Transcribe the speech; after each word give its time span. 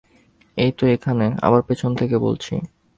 এইতো 0.57 0.83
এখানে, 0.87 1.25
আবার 1.41 1.61
পেছন 1.61 1.91
থেকে 1.95 2.15
বলছি। 2.17 2.53